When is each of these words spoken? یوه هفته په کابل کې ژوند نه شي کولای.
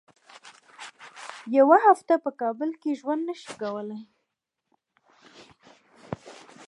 یوه 1.57 1.77
هفته 1.87 2.13
په 2.23 2.29
کابل 2.41 2.69
کې 2.81 2.97
ژوند 2.99 3.21
نه 3.29 3.35
شي 3.41 3.51
کولای. 3.61 4.03